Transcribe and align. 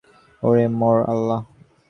ওরে 0.43 0.65
মোর 0.79 0.97
আল্লাহ! 1.11 1.39